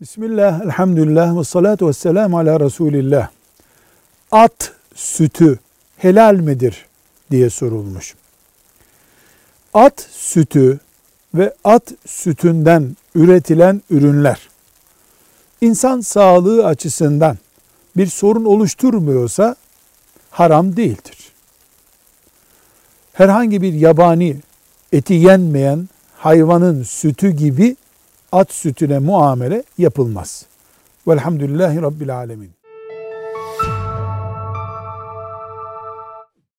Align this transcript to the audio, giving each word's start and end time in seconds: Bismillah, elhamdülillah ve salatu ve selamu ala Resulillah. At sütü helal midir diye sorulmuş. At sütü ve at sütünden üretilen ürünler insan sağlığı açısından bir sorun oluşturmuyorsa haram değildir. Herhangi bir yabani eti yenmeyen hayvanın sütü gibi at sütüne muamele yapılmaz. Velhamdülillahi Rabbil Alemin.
Bismillah, 0.00 0.60
elhamdülillah 0.60 1.38
ve 1.38 1.44
salatu 1.44 1.88
ve 1.88 1.92
selamu 1.92 2.38
ala 2.38 2.60
Resulillah. 2.60 3.28
At 4.32 4.72
sütü 4.94 5.58
helal 5.96 6.34
midir 6.34 6.86
diye 7.30 7.50
sorulmuş. 7.50 8.14
At 9.74 10.00
sütü 10.10 10.78
ve 11.34 11.54
at 11.64 11.92
sütünden 12.06 12.96
üretilen 13.14 13.82
ürünler 13.90 14.48
insan 15.60 16.00
sağlığı 16.00 16.66
açısından 16.66 17.38
bir 17.96 18.06
sorun 18.06 18.44
oluşturmuyorsa 18.44 19.56
haram 20.30 20.76
değildir. 20.76 21.32
Herhangi 23.12 23.62
bir 23.62 23.72
yabani 23.72 24.36
eti 24.92 25.14
yenmeyen 25.14 25.88
hayvanın 26.16 26.82
sütü 26.82 27.30
gibi 27.30 27.76
at 28.32 28.52
sütüne 28.52 28.98
muamele 28.98 29.62
yapılmaz. 29.78 30.46
Velhamdülillahi 31.08 31.82
Rabbil 31.82 32.16
Alemin. 32.16 32.50